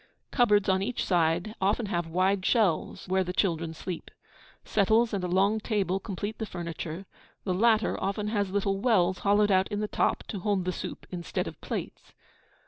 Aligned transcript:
Cupboards 0.31 0.67
on 0.67 0.81
each 0.81 1.05
side 1.05 1.53
often 1.61 1.85
have 1.85 2.07
wide 2.07 2.43
shelves, 2.43 3.07
where 3.07 3.23
the 3.23 3.31
children 3.33 3.71
sleep. 3.75 4.09
Settles 4.65 5.13
and 5.13 5.23
a 5.23 5.27
long 5.27 5.59
table 5.59 5.99
complete 5.99 6.39
the 6.39 6.47
furniture; 6.47 7.05
the 7.43 7.53
latter 7.53 8.01
often 8.03 8.29
has 8.29 8.49
little 8.49 8.79
wells 8.79 9.19
hollowed 9.19 9.51
out 9.51 9.67
in 9.67 9.79
the 9.79 9.87
top 9.87 10.23
to 10.29 10.39
hold 10.39 10.65
the 10.65 10.71
soup 10.71 11.05
instead 11.11 11.47
of 11.47 11.61
plates. 11.61 12.13